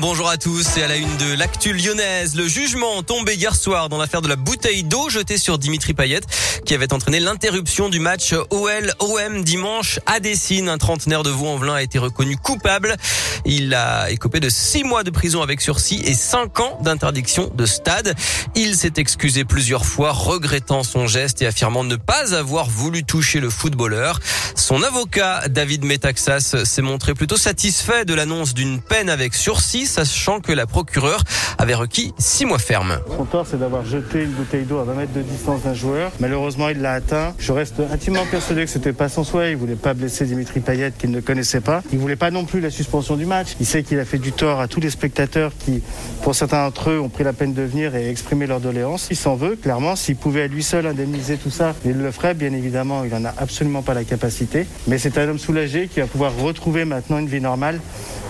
[0.00, 0.76] Bonjour à tous.
[0.76, 4.28] Et à la une de l'actu lyonnaise, le jugement tombé hier soir dans l'affaire de
[4.28, 6.20] la bouteille d'eau jetée sur Dimitri Payet,
[6.64, 10.68] qui avait entraîné l'interruption du match OL-OM dimanche à Dessine.
[10.68, 12.96] Un trentenaire de Vaux-en-Velin a été reconnu coupable.
[13.44, 17.66] Il a écopé de six mois de prison avec sursis et cinq ans d'interdiction de
[17.66, 18.14] stade.
[18.54, 23.40] Il s'est excusé plusieurs fois, regrettant son geste et affirmant ne pas avoir voulu toucher
[23.40, 24.20] le footballeur.
[24.54, 30.40] Son avocat, David Metaxas, s'est montré plutôt satisfait de l'annonce d'une peine avec sursis, sachant
[30.40, 31.22] que la procureure
[31.58, 32.98] avait requis six mois ferme.
[33.16, 36.10] Son tort, c'est d'avoir jeté une bouteille d'eau à 20 mètres de distance d'un joueur.
[36.20, 37.34] Malheureusement, il l'a atteint.
[37.38, 39.52] Je reste intimement persuadé que c'était pas son souhait.
[39.52, 41.82] Il voulait pas blesser Dimitri Payet, qu'il ne connaissait pas.
[41.92, 43.56] Il voulait pas non plus la suspension du match.
[43.60, 45.82] Il sait qu'il a fait du tort à tous les spectateurs qui,
[46.22, 49.08] pour certains d'entre eux, ont pris la peine de venir et exprimer leur doléance.
[49.10, 49.96] Il s'en veut, clairement.
[49.96, 53.04] S'il pouvait à lui seul indemniser tout ça, il le ferait, bien évidemment.
[53.04, 54.66] Il en a absolument pas la capacité.
[54.86, 57.80] Mais c'est un homme soulagé qui va pouvoir retrouver maintenant une vie normale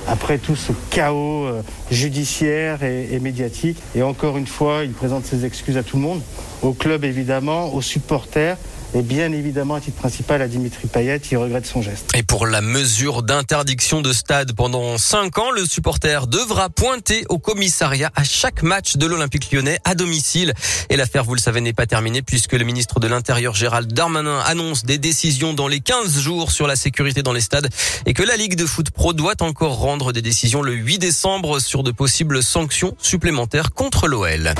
[0.08, 3.78] après tout ce chaos euh, judiciaire et, et, médiatique.
[3.94, 6.20] Et encore une fois, il présente ses excuses à tout le monde,
[6.62, 8.56] au club évidemment, aux supporters
[8.94, 12.10] et bien évidemment à titre principal à Dimitri Payet, il regrette son geste.
[12.14, 17.38] Et pour la mesure d'interdiction de stade pendant 5 ans, le supporter devra pointer au
[17.38, 20.54] commissariat à chaque match de l'Olympique lyonnais à domicile.
[20.90, 24.40] Et l'affaire, vous le savez, n'est pas terminée puisque le ministre de l'Intérieur Gérald Darmanin
[24.40, 27.68] annonce des décisions dans les 15 jours sur la sécurité dans les stades
[28.06, 31.60] et que la Ligue de foot pro doit encore rendre des décisions le 8 décembre
[31.60, 34.54] sur de possibles sanctions supplémentaires contre l'OL.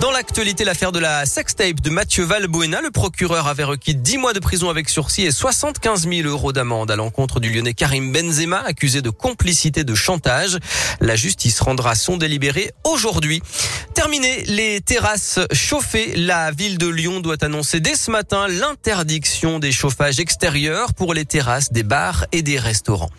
[0.00, 4.32] Dans l'actualité, l'affaire de la sextape de Mathieu Valbuena, le procureur avait requis 10 mois
[4.32, 8.60] de prison avec sursis et 75 000 euros d'amende à l'encontre du lyonnais Karim Benzema,
[8.60, 10.56] accusé de complicité de chantage.
[11.00, 13.42] La justice rendra son délibéré aujourd'hui.
[13.92, 19.70] Terminé les terrasses chauffées, la ville de Lyon doit annoncer dès ce matin l'interdiction des
[19.70, 23.10] chauffages extérieurs pour les terrasses des bars et des restaurants.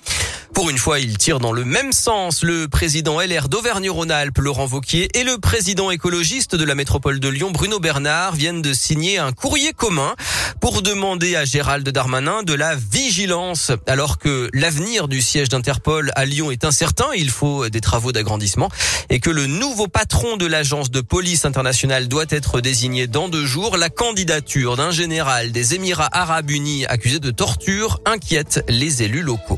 [0.62, 2.44] Pour une fois, il tire dans le même sens.
[2.44, 7.50] Le président LR d'Auvergne-Rhône-Alpes, Laurent Vauquier, et le président écologiste de la métropole de Lyon,
[7.50, 10.14] Bruno Bernard, viennent de signer un courrier commun
[10.60, 13.72] pour demander à Gérald Darmanin de la vigilance.
[13.88, 18.70] Alors que l'avenir du siège d'Interpol à Lyon est incertain, il faut des travaux d'agrandissement,
[19.10, 23.48] et que le nouveau patron de l'agence de police internationale doit être désigné dans deux
[23.48, 29.24] jours, la candidature d'un général des Émirats arabes unis accusé de torture inquiète les élus
[29.24, 29.58] locaux.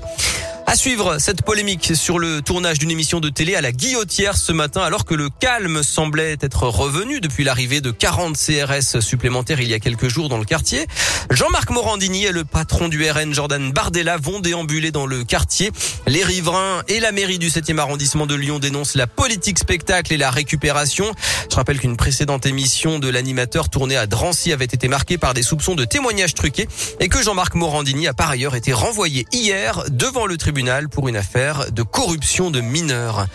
[0.74, 4.52] À suivre cette polémique sur le tournage d'une émission de télé à la Guillotière ce
[4.52, 9.70] matin alors que le calme semblait être revenu depuis l'arrivée de 40 CRS supplémentaires il
[9.70, 10.88] y a quelques jours dans le quartier.
[11.30, 15.72] Jean-Marc Morandini et le patron du RN Jordan Bardella vont déambuler dans le quartier.
[16.08, 20.18] Les riverains et la mairie du 7e arrondissement de Lyon dénoncent la politique spectacle et
[20.18, 21.06] la récupération.
[21.52, 25.44] Je rappelle qu'une précédente émission de l'animateur tournée à Drancy avait été marquée par des
[25.44, 26.68] soupçons de témoignages truqués
[27.00, 31.18] et que Jean-Marc Morandini a par ailleurs été renvoyé hier devant le tribunal pour une
[31.18, 33.26] affaire de corruption de mineurs.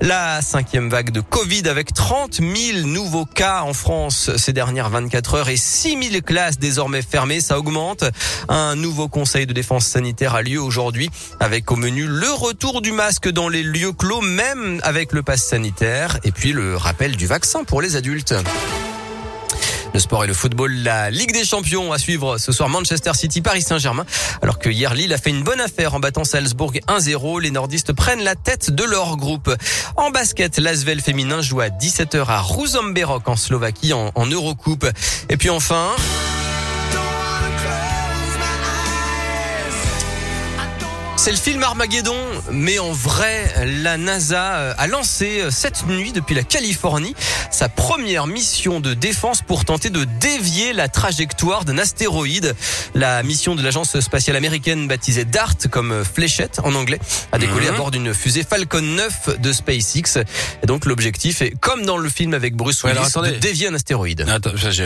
[0.00, 5.34] La cinquième vague de Covid avec 30 000 nouveaux cas en France ces dernières 24
[5.34, 8.04] heures et 6 000 classes désormais fermées, ça augmente.
[8.48, 12.92] Un nouveau conseil de défense sanitaire a lieu aujourd'hui avec au menu le retour du
[12.92, 17.26] masque dans les lieux clos, même avec le pass sanitaire et puis le rappel du
[17.26, 18.34] vaccin pour les adultes.
[19.92, 23.40] Le sport et le football, la Ligue des Champions à suivre ce soir Manchester City,
[23.40, 24.06] Paris Saint-Germain.
[24.40, 27.40] Alors que hier Lille a fait une bonne affaire en battant Salzbourg 1-0.
[27.40, 29.54] Les nordistes prennent la tête de leur groupe.
[29.96, 34.86] En basket, l'Asvel féminin joue à 17h à Ruzomberok en Slovaquie en, en Eurocoupe.
[35.28, 35.88] Et puis enfin...
[41.22, 42.16] C'est le film Armageddon,
[42.50, 47.14] mais en vrai, la NASA euh, a lancé euh, cette nuit depuis la Californie
[47.50, 52.56] sa première mission de défense pour tenter de dévier la trajectoire d'un astéroïde.
[52.94, 56.98] La mission de l'agence spatiale américaine baptisée DART comme euh, fléchette en anglais
[57.32, 60.22] a décollé à bord d'une fusée Falcon 9 de SpaceX.
[60.62, 63.32] Et donc l'objectif est, comme dans le film avec Bruce Willis, Ouais, alors, attendez.
[63.32, 64.24] de dévier un astéroïde.
[64.26, 64.84] Attends, ça, je-